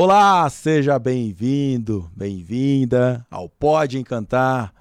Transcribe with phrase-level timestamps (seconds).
[0.00, 4.72] Olá, seja bem-vindo, bem-vinda ao Pode Encantar.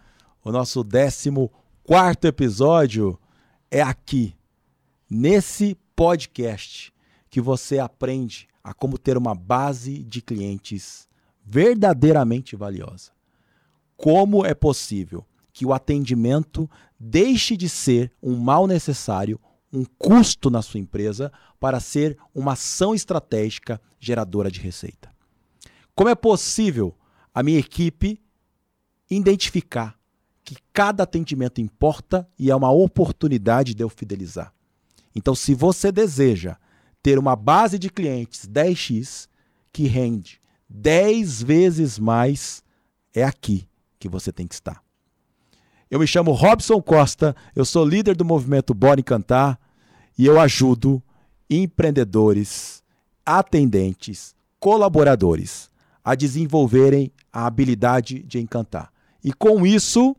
[0.43, 1.49] O nosso 14
[1.83, 3.19] quarto episódio
[3.71, 4.35] é aqui,
[5.09, 6.93] nesse podcast,
[7.31, 11.09] que você aprende a como ter uma base de clientes
[11.43, 13.09] verdadeiramente valiosa.
[13.95, 19.39] Como é possível que o atendimento deixe de ser um mal necessário,
[19.71, 25.13] um custo na sua empresa, para ser uma ação estratégica geradora de receita?
[25.95, 26.95] Como é possível
[27.33, 28.21] a minha equipe
[29.09, 29.97] identificar
[30.43, 34.53] que cada atendimento importa e é uma oportunidade de eu fidelizar?
[35.15, 36.57] Então, se você deseja
[37.01, 39.27] ter uma base de clientes 10x
[39.73, 40.39] que rende
[40.69, 42.63] 10 vezes mais,
[43.13, 43.67] é aqui
[43.99, 44.83] que você tem que estar.
[45.89, 49.57] Eu me chamo Robson Costa, eu sou líder do movimento Bora Encantar
[50.17, 51.01] e eu ajudo
[51.49, 52.83] empreendedores,
[53.25, 55.71] atendentes, colaboradores
[56.03, 58.91] a desenvolverem a habilidade de encantar.
[59.23, 60.13] E com isso,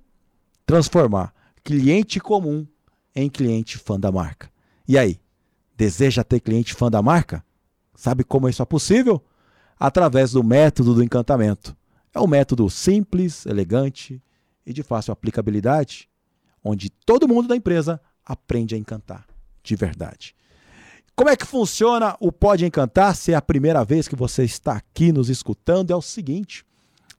[0.65, 2.67] transformar cliente comum
[3.15, 4.51] em cliente fã da marca.
[4.87, 5.21] E aí,
[5.77, 7.45] deseja ter cliente fã da marca?
[7.95, 9.23] Sabe como isso é possível?
[9.79, 11.77] Através do método do encantamento.
[12.15, 14.23] É um método simples, elegante
[14.69, 16.09] e de fácil aplicabilidade,
[16.63, 19.27] onde todo mundo da empresa aprende a encantar
[19.63, 20.37] de verdade.
[21.17, 23.17] Como é que funciona o Pode Encantar?
[23.17, 26.65] Se é a primeira vez que você está aqui nos escutando, é o seguinte: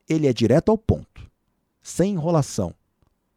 [0.08, 1.30] ele é direto ao ponto,
[1.82, 2.74] sem enrolação,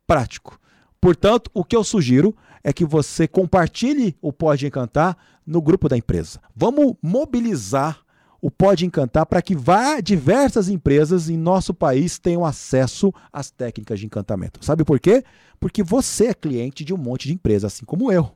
[0.07, 0.61] prático.
[1.01, 5.97] Portanto, o que eu sugiro é que você compartilhe o Pode Encantar no grupo da
[5.97, 6.41] empresa.
[6.55, 8.02] Vamos mobilizar
[8.43, 14.01] o Pode Encantar para que vá, diversas empresas em nosso país tenham acesso às técnicas
[14.01, 14.65] de encantamento.
[14.65, 15.25] Sabe por quê?
[15.61, 18.33] Porque você é cliente de um monte de empresas, assim como eu.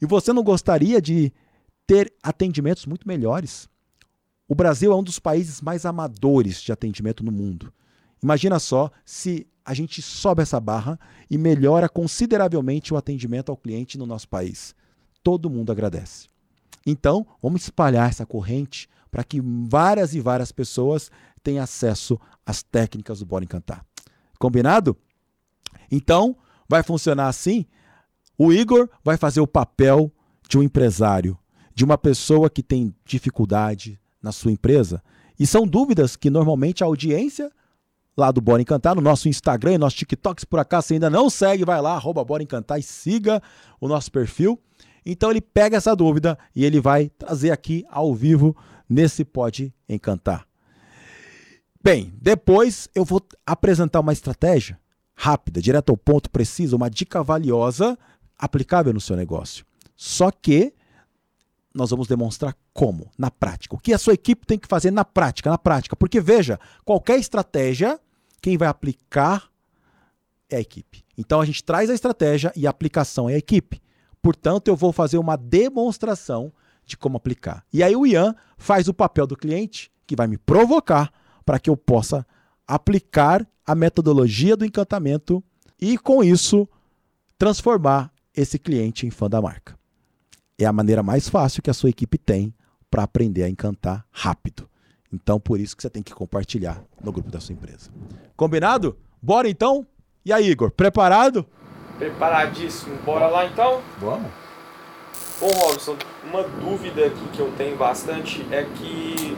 [0.00, 1.30] E você não gostaria de
[1.86, 3.68] ter atendimentos muito melhores?
[4.48, 7.70] O Brasil é um dos países mais amadores de atendimento no mundo.
[8.22, 10.98] Imagina só se a gente sobe essa barra
[11.30, 14.74] e melhora consideravelmente o atendimento ao cliente no nosso país.
[15.22, 16.28] Todo mundo agradece.
[16.86, 21.08] Então, vamos espalhar essa corrente para que várias e várias pessoas
[21.40, 23.86] tenham acesso às técnicas do Bora Encantar.
[24.40, 24.96] Combinado?
[25.88, 26.36] Então,
[26.68, 27.64] vai funcionar assim.
[28.36, 30.10] O Igor vai fazer o papel
[30.48, 31.38] de um empresário,
[31.72, 35.00] de uma pessoa que tem dificuldade na sua empresa.
[35.38, 37.52] E são dúvidas que normalmente a audiência
[38.16, 40.40] lá do Bora Encantar, no nosso Instagram e nosso TikTok.
[40.40, 43.40] Se por acaso você ainda não segue, vai lá, arroba Bora Encantar e siga
[43.80, 44.60] o nosso perfil.
[45.06, 48.56] Então ele pega essa dúvida e ele vai trazer aqui ao vivo
[48.88, 50.46] nesse Pode Encantar.
[51.82, 54.78] Bem, depois eu vou apresentar uma estratégia
[55.14, 57.98] rápida, direto ao ponto, precisa, uma dica valiosa,
[58.38, 59.64] aplicável no seu negócio.
[59.94, 60.72] Só que
[61.74, 63.74] nós vamos demonstrar como, na prática.
[63.74, 65.96] O que a sua equipe tem que fazer na prática, na prática.
[65.96, 68.00] Porque veja, qualquer estratégia,
[68.40, 69.50] quem vai aplicar
[70.48, 71.04] é a equipe.
[71.18, 73.82] Então a gente traz a estratégia e a aplicação é a equipe.
[74.22, 76.52] Portanto, eu vou fazer uma demonstração
[76.84, 77.64] de como aplicar.
[77.72, 81.12] E aí o Ian faz o papel do cliente, que vai me provocar
[81.44, 82.26] para que eu possa
[82.66, 85.42] aplicar a metodologia do encantamento
[85.80, 86.68] e com isso
[87.38, 89.74] transformar esse cliente em fã da marca
[90.58, 92.54] é a maneira mais fácil que a sua equipe tem
[92.90, 94.68] para aprender a encantar rápido.
[95.12, 97.90] Então, por isso que você tem que compartilhar no grupo da sua empresa.
[98.36, 98.96] Combinado?
[99.22, 99.86] Bora então?
[100.24, 101.46] E aí, Igor, preparado?
[101.98, 102.96] Preparadíssimo.
[103.04, 103.80] Bora lá então?
[104.00, 104.43] Vamos.
[105.40, 109.36] Bom, Robson, uma dúvida aqui que eu tenho bastante é que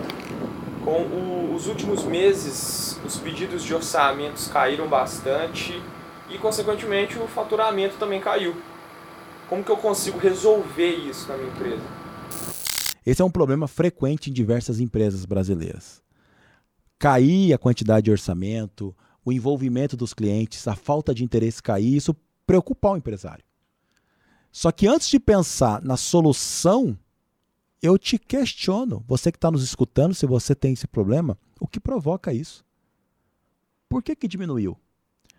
[0.84, 5.80] com o, os últimos meses os pedidos de orçamentos caíram bastante
[6.28, 8.54] e, consequentemente, o faturamento também caiu.
[9.48, 11.82] Como que eu consigo resolver isso na minha empresa?
[13.04, 16.02] Esse é um problema frequente em diversas empresas brasileiras.
[16.98, 22.14] Cair a quantidade de orçamento, o envolvimento dos clientes, a falta de interesse cair, isso
[22.46, 23.44] preocupa o empresário.
[24.56, 26.98] Só que antes de pensar na solução,
[27.82, 31.78] eu te questiono, você que está nos escutando, se você tem esse problema, o que
[31.78, 32.64] provoca isso?
[33.86, 34.74] Por que, que diminuiu?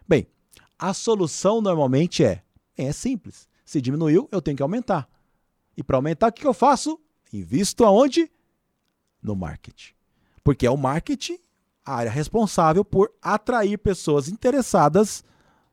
[0.08, 0.28] Bem,
[0.78, 2.44] a solução normalmente é,
[2.78, 3.50] é simples.
[3.66, 5.10] Se diminuiu, eu tenho que aumentar.
[5.76, 7.00] E para aumentar, o que eu faço?
[7.34, 8.32] Invisto aonde?
[9.20, 9.94] No marketing.
[10.44, 11.40] Porque é o marketing
[11.84, 15.24] a área responsável por atrair pessoas interessadas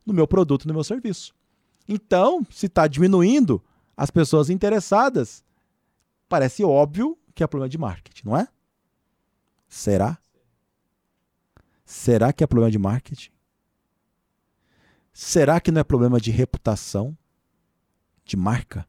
[0.03, 1.35] no meu produto, no meu serviço.
[1.87, 3.63] Então, se está diminuindo
[3.95, 5.43] as pessoas interessadas,
[6.27, 8.47] parece óbvio que é problema de marketing, não é?
[9.67, 10.17] Será?
[11.85, 13.31] Será que é problema de marketing?
[15.13, 17.15] Será que não é problema de reputação?
[18.25, 18.85] de marca?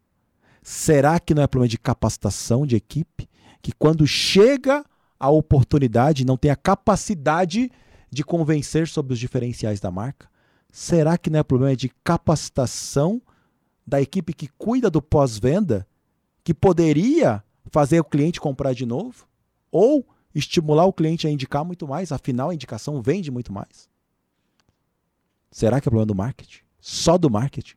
[0.62, 3.28] Será que não é problema de capacitação de equipe?
[3.62, 4.84] Que quando chega
[5.20, 7.70] a oportunidade, não tem a capacidade
[8.10, 10.28] de convencer sobre os diferenciais da marca?
[10.70, 13.22] Será que não é problema de capacitação
[13.86, 15.86] da equipe que cuida do pós-venda,
[16.42, 19.26] que poderia fazer o cliente comprar de novo?
[19.70, 22.12] Ou estimular o cliente a indicar muito mais?
[22.12, 23.88] Afinal, a indicação vende muito mais.
[25.50, 26.60] Será que é problema do marketing?
[26.80, 27.76] Só do marketing?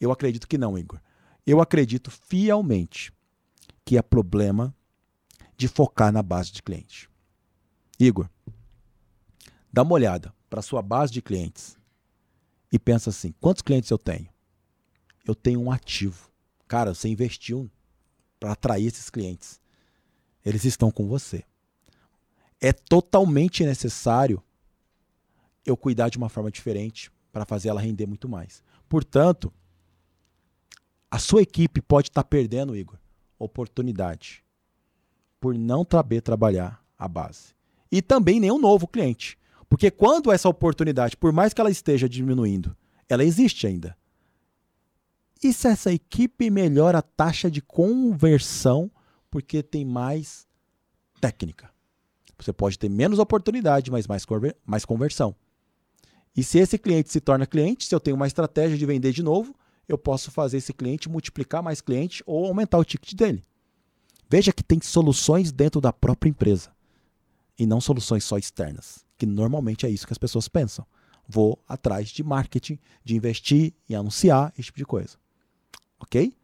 [0.00, 1.00] Eu acredito que não, Igor.
[1.46, 3.12] Eu acredito fielmente
[3.84, 4.74] que é problema
[5.56, 7.08] de focar na base de cliente.
[7.98, 8.28] Igor,
[9.72, 11.76] dá uma olhada para sua base de clientes
[12.70, 14.28] e pensa assim: quantos clientes eu tenho?
[15.26, 16.30] Eu tenho um ativo.
[16.68, 17.68] Cara, você investiu
[18.38, 19.60] para atrair esses clientes.
[20.44, 21.42] Eles estão com você.
[22.60, 24.40] É totalmente necessário
[25.66, 28.62] eu cuidar de uma forma diferente para fazer ela render muito mais.
[28.88, 29.52] Portanto,
[31.10, 33.00] a sua equipe pode estar tá perdendo, Igor,
[33.40, 34.44] oportunidade
[35.40, 37.56] por não saber trabalhar a base.
[37.90, 39.36] E também nenhum novo cliente.
[39.74, 42.76] Porque quando essa oportunidade, por mais que ela esteja diminuindo,
[43.08, 43.98] ela existe ainda.
[45.42, 48.88] E se essa equipe melhora a taxa de conversão
[49.28, 50.46] porque tem mais
[51.20, 51.72] técnica?
[52.38, 54.24] Você pode ter menos oportunidade, mas mais,
[54.64, 55.34] mais conversão.
[56.36, 59.24] E se esse cliente se torna cliente, se eu tenho uma estratégia de vender de
[59.24, 59.56] novo,
[59.88, 63.42] eu posso fazer esse cliente multiplicar mais cliente ou aumentar o ticket dele.
[64.30, 66.70] Veja que tem soluções dentro da própria empresa
[67.58, 70.86] e não soluções só externas, que normalmente é isso que as pessoas pensam.
[71.26, 75.16] Vou atrás de marketing, de investir e anunciar, esse tipo de coisa.
[75.98, 76.34] Ok?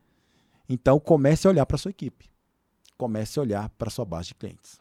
[0.68, 2.30] Então comece a olhar para sua equipe.
[2.96, 4.78] Comece a olhar para sua base de clientes.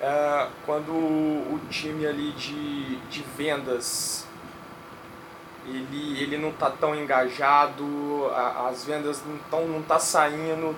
[0.00, 4.26] É, quando o time ali de, de vendas
[5.68, 10.76] ele, ele não está tão engajado, a, as vendas não estão não tá saindo.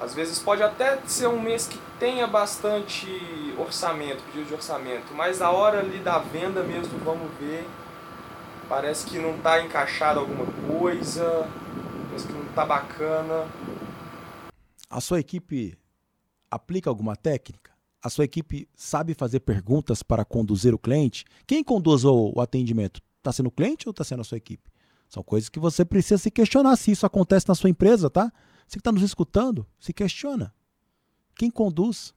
[0.00, 3.08] Às vezes pode até ser um mês que tenha bastante
[3.58, 7.68] orçamento, pedido de orçamento, mas a hora ali da venda mesmo, vamos ver,
[8.68, 11.48] parece que não está encaixado alguma coisa,
[12.06, 13.48] parece que não está bacana.
[14.88, 15.76] A sua equipe
[16.48, 17.72] aplica alguma técnica?
[18.00, 21.24] A sua equipe sabe fazer perguntas para conduzir o cliente?
[21.44, 23.02] Quem conduz o atendimento?
[23.18, 24.70] Está sendo o cliente ou está sendo a sua equipe?
[25.08, 28.32] São coisas que você precisa se questionar se isso acontece na sua empresa, tá?
[28.68, 30.54] Você que está nos escutando, se questiona.
[31.34, 32.12] Quem conduz?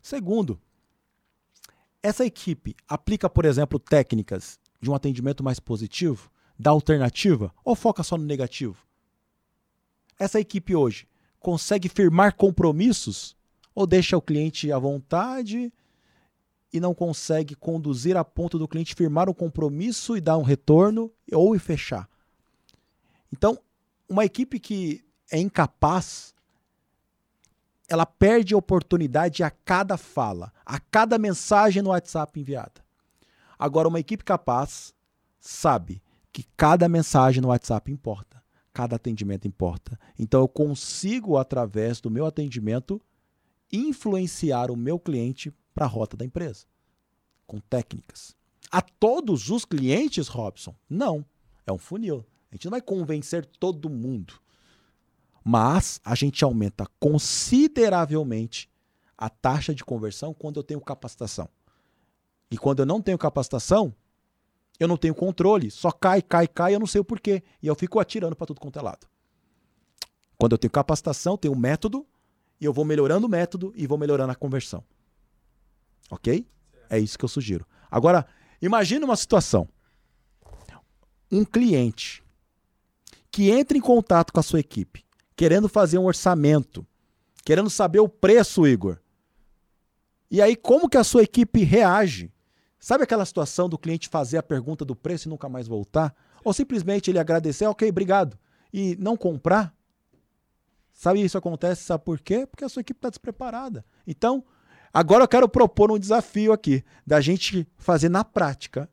[0.00, 0.60] Segundo,
[2.00, 8.04] essa equipe aplica, por exemplo, técnicas de um atendimento mais positivo, da alternativa, ou foca
[8.04, 8.86] só no negativo?
[10.16, 11.08] Essa equipe hoje
[11.40, 13.36] consegue firmar compromissos
[13.74, 15.72] ou deixa o cliente à vontade
[16.72, 21.10] e não consegue conduzir a ponto do cliente firmar um compromisso e dar um retorno
[21.32, 22.08] ou fechar.
[23.32, 23.58] Então,
[24.08, 26.34] uma equipe que é incapaz,
[27.88, 32.84] ela perde oportunidade a cada fala, a cada mensagem no WhatsApp enviada.
[33.58, 34.94] Agora, uma equipe capaz
[35.40, 38.42] sabe que cada mensagem no WhatsApp importa,
[38.72, 39.98] cada atendimento importa.
[40.18, 43.00] Então, eu consigo, através do meu atendimento,
[43.72, 46.66] influenciar o meu cliente para a rota da empresa,
[47.46, 48.36] com técnicas.
[48.70, 50.74] A todos os clientes, Robson?
[50.88, 51.24] Não.
[51.66, 52.26] É um funil.
[52.50, 54.34] A gente não vai convencer todo mundo.
[55.44, 58.70] Mas a gente aumenta consideravelmente
[59.16, 61.48] a taxa de conversão quando eu tenho capacitação.
[62.50, 63.94] E quando eu não tenho capacitação,
[64.78, 67.42] eu não tenho controle, só cai, cai, cai, eu não sei o porquê.
[67.62, 69.06] E eu fico atirando para tudo quanto é lado.
[70.36, 72.06] Quando eu tenho capacitação, tenho um método,
[72.60, 74.84] e eu vou melhorando o método e vou melhorando a conversão.
[76.10, 76.46] Ok?
[76.88, 77.66] É isso que eu sugiro.
[77.90, 78.26] Agora,
[78.60, 79.68] imagine uma situação.
[81.30, 82.22] Um cliente
[83.30, 85.04] que entra em contato com a sua equipe,
[85.36, 86.86] querendo fazer um orçamento,
[87.44, 88.98] querendo saber o preço, Igor.
[90.30, 92.32] E aí, como que a sua equipe reage?
[92.78, 96.14] Sabe aquela situação do cliente fazer a pergunta do preço e nunca mais voltar?
[96.44, 98.38] Ou simplesmente ele agradecer, ok, obrigado,
[98.72, 99.74] e não comprar?
[100.92, 102.46] Sabe isso acontece, sabe por quê?
[102.46, 103.84] Porque a sua equipe está despreparada.
[104.06, 104.44] Então,
[104.92, 108.90] Agora eu quero propor um desafio aqui, da gente fazer na prática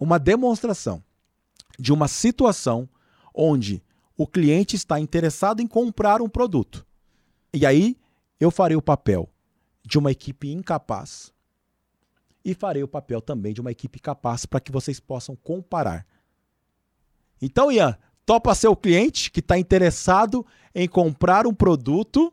[0.00, 1.02] uma demonstração
[1.78, 2.88] de uma situação
[3.32, 3.82] onde
[4.18, 6.86] o cliente está interessado em comprar um produto.
[7.54, 7.96] E aí
[8.38, 9.30] eu farei o papel
[9.82, 11.32] de uma equipe incapaz
[12.44, 16.06] e farei o papel também de uma equipe capaz para que vocês possam comparar.
[17.40, 17.96] Então, Ian,
[18.26, 20.44] topa ser o cliente que está interessado
[20.74, 22.30] em comprar um produto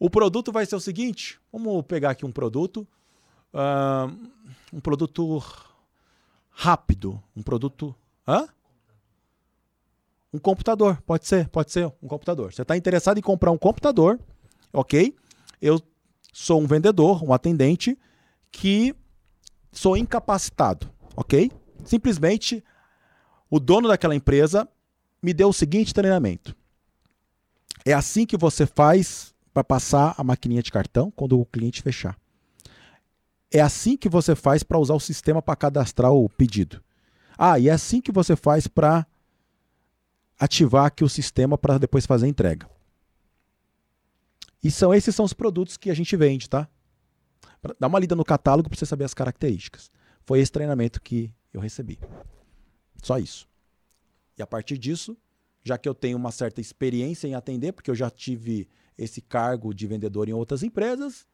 [0.00, 2.88] o produto vai ser o seguinte: vamos pegar aqui um produto,
[3.52, 4.10] uh,
[4.72, 5.44] um produto
[6.48, 7.94] rápido, um produto.
[8.26, 8.48] Hã?
[10.32, 12.52] Um computador, pode ser, pode ser um computador.
[12.52, 14.18] Você está interessado em comprar um computador,
[14.72, 15.14] ok?
[15.60, 15.80] Eu
[16.32, 17.98] sou um vendedor, um atendente
[18.50, 18.94] que
[19.72, 21.50] sou incapacitado, ok?
[21.84, 22.62] Simplesmente
[23.50, 24.68] o dono daquela empresa
[25.20, 26.54] me deu o seguinte treinamento.
[27.84, 32.16] É assim que você faz para passar a maquininha de cartão quando o cliente fechar.
[33.50, 36.80] É assim que você faz para usar o sistema para cadastrar o pedido.
[37.36, 39.04] Ah, e é assim que você faz para
[40.40, 42.68] ativar aqui o sistema para depois fazer a entrega.
[44.64, 46.66] E são esses são os produtos que a gente vende, tá?
[47.78, 49.90] Dá uma lida no catálogo para você saber as características.
[50.24, 51.98] Foi esse treinamento que eu recebi.
[53.02, 53.46] Só isso.
[54.38, 55.16] E a partir disso,
[55.62, 58.66] já que eu tenho uma certa experiência em atender, porque eu já tive
[58.96, 61.26] esse cargo de vendedor em outras empresas,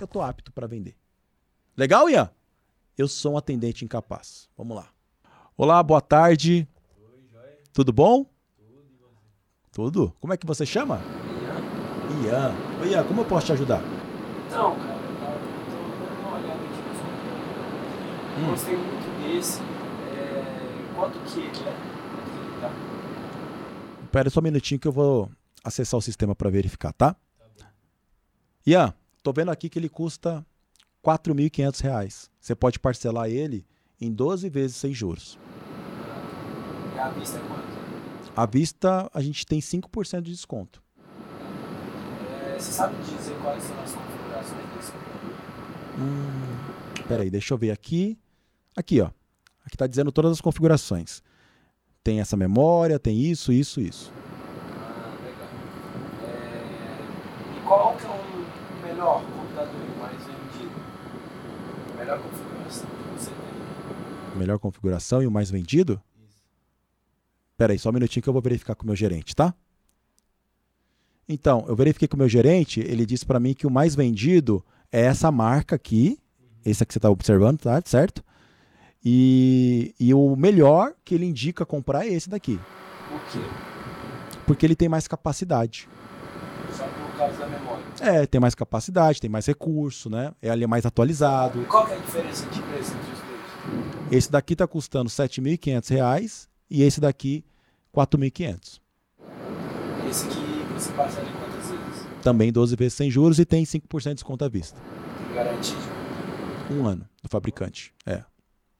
[0.00, 0.96] eu estou apto para vender.
[1.76, 2.30] Legal, Ian?
[2.96, 4.48] Eu sou um atendente incapaz.
[4.56, 4.90] Vamos lá.
[5.56, 6.66] Olá, boa tarde.
[6.98, 8.33] Oi, Tudo bom?
[9.74, 10.14] Tudo?
[10.20, 11.00] Como é que você chama?
[12.22, 12.54] Ian.
[12.84, 12.86] Ian.
[12.86, 13.82] Ian, como eu posso te ajudar?
[14.46, 15.38] Então, cara, eu tava
[15.98, 18.50] dando uma olhada aqui no seu hum.
[18.50, 19.60] Gostei muito desse.
[19.60, 20.94] É...
[20.94, 22.60] Quanto que ele é?
[22.60, 22.70] Tá?
[24.04, 25.28] Espera só um minutinho que eu vou
[25.64, 27.16] acessar o sistema para verificar, tá?
[27.58, 27.66] tá
[28.64, 30.46] Ian, tô vendo aqui que ele custa
[31.04, 32.28] R$ 4.500.
[32.38, 33.66] Você pode parcelar ele
[34.00, 35.36] em 12 vezes sem juros.
[36.94, 37.73] E a vista é quanto?
[38.36, 40.82] A vista a gente tem 5% de desconto.
[42.44, 44.92] É, você sabe dizer quais são as configurações desse
[46.00, 48.18] hum, Peraí, deixa eu ver aqui.
[48.76, 49.06] Aqui, ó.
[49.64, 51.22] Aqui está dizendo todas as configurações.
[52.02, 54.12] Tem essa memória, tem isso, isso, isso.
[54.76, 55.48] Ah, legal.
[56.24, 57.56] É...
[57.56, 60.74] E qual que é o melhor computador mais vendido?
[61.96, 64.38] Melhor configuração que você tem?
[64.38, 66.02] Melhor configuração e o mais vendido?
[67.54, 67.58] Isso.
[67.58, 69.54] Pera aí, só um minutinho que eu vou verificar com o meu gerente, tá?
[71.28, 74.64] Então, eu verifiquei com o meu gerente, ele disse para mim que o mais vendido
[74.92, 76.18] é essa marca aqui,
[76.64, 77.80] esse que você está observando, tá?
[77.84, 78.22] Certo?
[79.02, 82.58] E, e o melhor que ele indica comprar é esse daqui.
[83.08, 83.38] Por quê?
[84.46, 85.88] Porque ele tem mais capacidade.
[86.72, 87.84] Só por causa da memória?
[88.00, 90.32] É, tem mais capacidade, tem mais recurso, né?
[90.42, 91.64] É ali mais atualizado.
[91.64, 94.12] Qual é a diferença de preço entre os dois?
[94.12, 97.44] Esse daqui está custando R$ 7.500 e esse daqui
[97.94, 98.80] R$ 4.500.
[100.10, 102.06] Esse aqui você parcela em quantas vezes?
[102.20, 104.76] Também 12 vezes sem juros e tem 5% de desconto à vista.
[105.32, 105.78] Garantido?
[106.72, 108.24] Um ano do fabricante, é.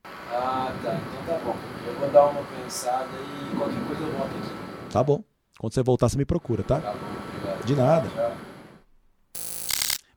[0.04, 1.00] Ah, tá.
[1.22, 1.56] Então tá bom.
[1.86, 4.92] Eu vou dar uma pensada e qualquer coisa eu volto aqui.
[4.92, 5.22] Tá bom.
[5.56, 6.80] Quando você voltar, você me procura, tá?
[6.80, 7.64] Tá bom, obrigado.
[7.64, 8.08] De nada.
[8.08, 8.36] Tchau.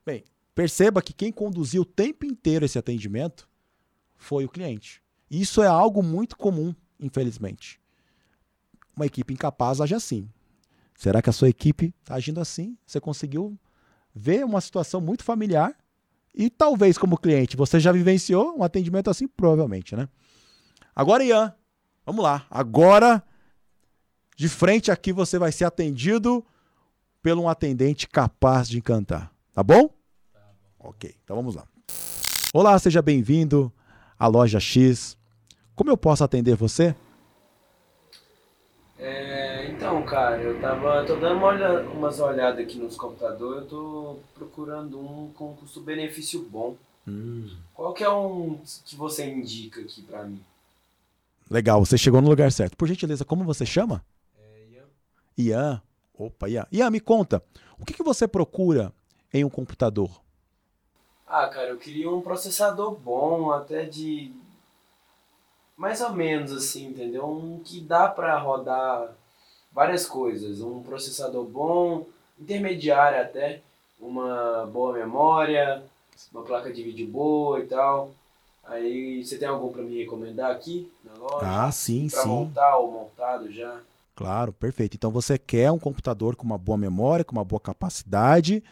[0.04, 3.48] Bem, perceba que quem conduziu o tempo inteiro esse atendimento
[4.16, 5.00] foi o cliente.
[5.30, 7.80] Isso é algo muito comum, infelizmente.
[8.96, 10.28] Uma equipe incapaz age assim.
[10.96, 12.76] Será que a sua equipe está agindo assim?
[12.84, 13.58] Você conseguiu
[14.14, 15.76] ver uma situação muito familiar
[16.34, 19.26] e talvez, como cliente, você já vivenciou um atendimento assim?
[19.26, 20.08] Provavelmente, né?
[20.94, 21.54] Agora, Ian,
[22.04, 22.46] vamos lá.
[22.50, 23.22] Agora,
[24.36, 26.44] de frente aqui, você vai ser atendido
[27.22, 29.32] por um atendente capaz de encantar.
[29.52, 29.88] Tá bom?
[30.32, 30.40] Tá
[30.78, 30.88] bom.
[30.90, 31.66] Ok, então vamos lá.
[32.54, 33.72] Olá, seja bem-vindo
[34.18, 35.18] à Loja X.
[35.78, 36.92] Como eu posso atender você?
[38.98, 43.68] É, então, cara, eu tava tô dando uma olha, umas olhadas aqui nos computadores, eu
[43.68, 46.74] tô procurando um com custo-benefício bom.
[47.06, 47.56] Hum.
[47.72, 50.40] Qual que é um que você indica aqui para mim?
[51.48, 52.76] Legal, você chegou no lugar certo.
[52.76, 54.04] Por gentileza, como você chama?
[54.36, 54.84] É, Ian.
[55.38, 55.82] Ian.
[56.12, 56.66] Opa, Ian.
[56.72, 57.40] Ian, me conta,
[57.78, 58.92] o que, que você procura
[59.32, 60.10] em um computador?
[61.24, 64.32] Ah, cara, eu queria um processador bom, até de
[65.78, 67.24] mais ou menos assim, entendeu?
[67.24, 69.14] Um que dá para rodar
[69.72, 72.04] várias coisas, um processador bom,
[72.38, 73.62] intermediário até,
[74.00, 75.82] uma boa memória,
[76.32, 78.10] uma placa de vídeo boa e tal.
[78.64, 81.46] Aí você tem algum para me recomendar aqui na loja?
[81.46, 82.28] Ah, sim, pra sim.
[82.28, 83.80] montar ou montado já?
[84.16, 84.96] Claro, perfeito.
[84.96, 88.62] Então você quer um computador com uma boa memória, com uma boa capacidade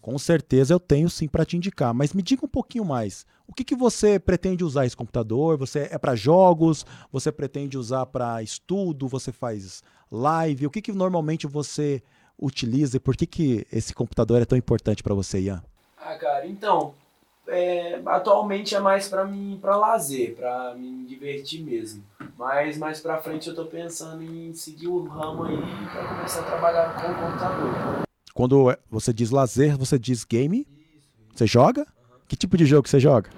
[0.00, 3.26] com certeza eu tenho sim para te indicar, mas me diga um pouquinho mais.
[3.46, 5.56] O que, que você pretende usar esse computador?
[5.56, 6.84] Você é para jogos?
[7.10, 9.08] Você pretende usar para estudo?
[9.08, 10.66] Você faz live?
[10.66, 12.02] O que, que normalmente você
[12.38, 15.62] utiliza e por que, que esse computador é tão importante para você, Ian?
[15.96, 16.94] Ah, cara, então,
[17.48, 22.04] é, atualmente é mais para mim, para lazer, para me divertir mesmo.
[22.36, 25.56] Mas mais para frente eu tô pensando em seguir o ramo aí
[25.92, 28.08] para começar a trabalhar com o computador.
[28.34, 30.66] Quando você diz lazer, você diz game?
[31.34, 31.86] Você joga?
[32.26, 33.30] Que tipo de jogo você joga?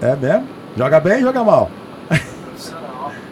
[0.00, 0.48] É mesmo?
[0.76, 1.70] Joga bem joga mal?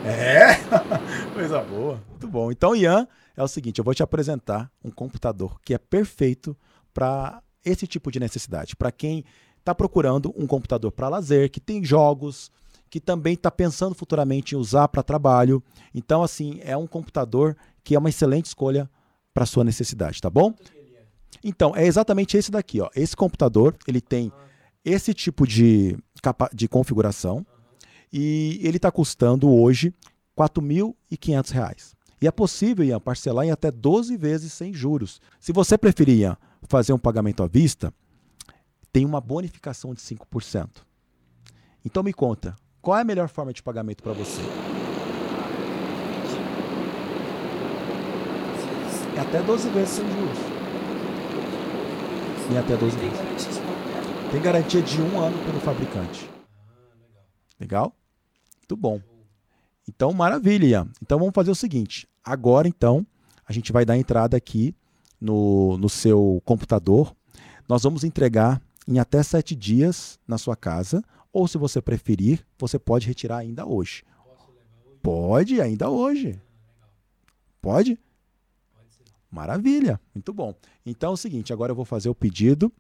[0.05, 0.57] É?
[1.33, 1.99] Coisa boa.
[2.11, 2.53] Muito bom.
[2.53, 6.55] Então, Ian, é o seguinte: eu vou te apresentar um computador que é perfeito
[6.93, 8.77] para esse tipo de necessidade.
[8.77, 9.25] Para quem
[9.59, 12.51] está procurando um computador para lazer, que tem jogos,
[12.95, 15.61] que também está pensando futuramente em usar para trabalho.
[15.93, 18.89] Então, assim, é um computador que é uma excelente escolha
[19.35, 20.55] para sua necessidade, tá bom?
[21.43, 22.89] Então, é exatamente esse daqui, ó.
[22.95, 24.31] Esse computador, ele tem
[24.85, 27.45] esse tipo de, capa de configuração
[28.13, 29.93] e ele está custando hoje
[30.39, 31.95] R$ 4.500.
[32.23, 35.21] E é possível Ian, parcelar em até 12 vezes sem juros.
[35.41, 37.93] Se você preferir fazer um pagamento à vista,
[38.93, 40.69] tem uma bonificação de 5%.
[41.85, 44.43] Então me conta, qual é a melhor forma de pagamento para você?
[49.17, 50.39] É até 12 vezes sem juros.
[52.53, 53.61] E até 12 vezes.
[54.31, 56.29] Tem garantia de um ano pelo fabricante.
[57.59, 57.97] Legal?
[58.59, 59.01] Muito bom.
[59.89, 60.87] Então, maravilha.
[61.03, 62.07] Então, vamos fazer o seguinte.
[62.23, 63.07] Agora, então,
[63.49, 64.75] a gente vai dar entrada aqui
[65.19, 67.17] no, no seu computador.
[67.67, 71.03] Nós vamos entregar em até sete dias na sua casa.
[71.35, 74.05] Ou, se você preferir, você pode retirar ainda hoje.
[75.03, 76.41] Pode, ainda hoje.
[77.61, 77.99] Pode?
[79.29, 80.55] Maravilha, muito bom.
[80.87, 82.73] Então é o seguinte, agora eu vou fazer o pedido.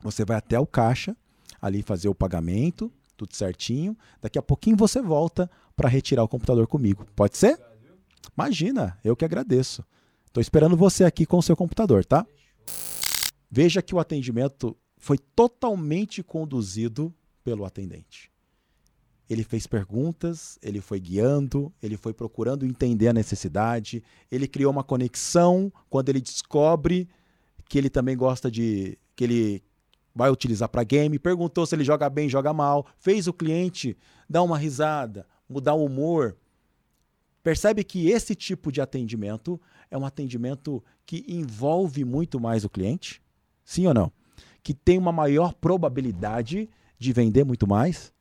[0.00, 1.16] Você vai até o caixa,
[1.60, 3.98] ali fazer o pagamento, tudo certinho.
[4.22, 7.04] Daqui a pouquinho você volta para retirar o computador comigo.
[7.16, 7.60] Pode ser?
[8.38, 9.84] Imagina, eu que agradeço.
[10.26, 12.24] Estou esperando você aqui com o seu computador, tá?
[13.50, 17.12] Veja que o atendimento foi totalmente conduzido
[17.44, 18.32] pelo atendente.
[19.28, 24.82] Ele fez perguntas, ele foi guiando, ele foi procurando entender a necessidade, ele criou uma
[24.82, 27.08] conexão quando ele descobre
[27.68, 29.62] que ele também gosta de que ele
[30.14, 33.96] vai utilizar para game, perguntou se ele joga bem, joga mal, fez o cliente
[34.28, 36.36] dar uma risada, mudar o humor.
[37.42, 39.60] Percebe que esse tipo de atendimento
[39.90, 43.22] é um atendimento que envolve muito mais o cliente?
[43.64, 44.12] Sim ou não?
[44.62, 46.68] Que tem uma maior probabilidade
[47.04, 48.12] de vender muito mais?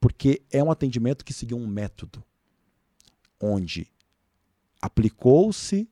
[0.00, 2.22] Porque é um atendimento que seguiu um método
[3.40, 3.86] onde
[4.80, 5.88] aplicou-se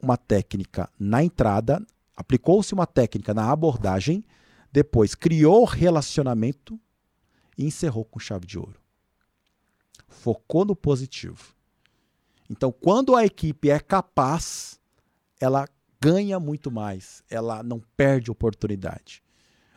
[0.00, 1.84] uma técnica na entrada,
[2.16, 4.24] aplicou-se uma técnica na abordagem
[4.74, 6.80] depois criou relacionamento
[7.56, 8.80] e encerrou com chave de ouro.
[10.08, 11.54] Focou no positivo.
[12.50, 14.80] Então, quando a equipe é capaz,
[15.40, 15.68] ela
[16.00, 19.22] ganha muito mais, ela não perde oportunidade.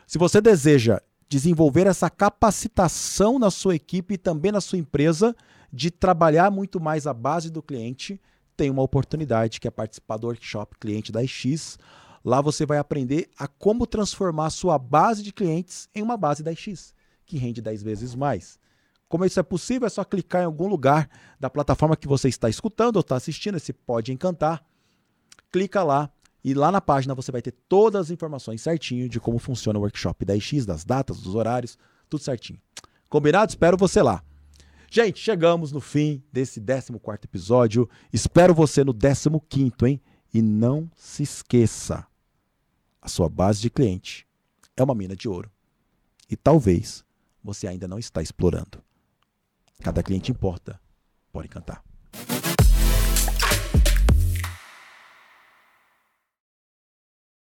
[0.08, 5.36] Se você deseja desenvolver essa capacitação na sua equipe e também na sua empresa
[5.72, 8.22] de trabalhar muito mais a base do cliente,
[8.56, 11.78] tem uma oportunidade que é participar do workshop cliente da X,
[12.28, 16.44] Lá você vai aprender a como transformar a sua base de clientes em uma base
[16.44, 16.94] da X,
[17.26, 18.60] que rende 10 vezes mais.
[19.08, 21.10] Como isso é possível, é só clicar em algum lugar
[21.40, 24.62] da plataforma que você está escutando ou está assistindo, esse pode encantar.
[25.50, 26.12] Clica lá
[26.44, 29.82] e lá na página você vai ter todas as informações certinho de como funciona o
[29.82, 31.78] workshop da X, das datas, dos horários,
[32.10, 32.60] tudo certinho.
[33.10, 33.50] Combinado?
[33.50, 34.24] Espero você lá.
[34.90, 37.90] Gente, chegamos no fim desse 14 episódio.
[38.12, 40.02] Espero você no 15, hein?
[40.34, 42.06] E não se esqueça,
[43.02, 44.28] a sua base de cliente
[44.76, 45.50] é uma mina de ouro.
[46.30, 47.04] E talvez
[47.44, 48.84] você ainda não está explorando.
[49.82, 50.80] Cada cliente importa.
[51.32, 51.84] Pode cantar.